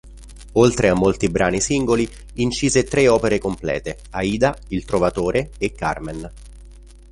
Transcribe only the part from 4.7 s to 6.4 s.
Trovatore" e "Carmen".